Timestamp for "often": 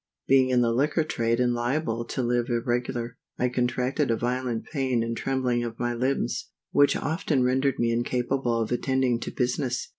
6.95-7.43